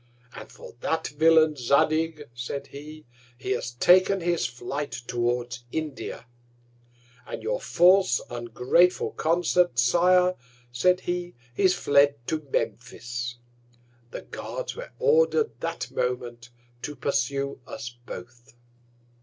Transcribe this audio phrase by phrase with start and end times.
[0.33, 3.05] As for that Villain Zadig, said he,
[3.37, 6.25] he has taken his Flight towards India;
[7.27, 10.33] and your false, ungrateful Consort, Sire,
[10.71, 13.35] said he, is fled to Memphis.
[14.09, 16.49] The Guards were order'd that Moment
[16.81, 18.55] to pursue us both.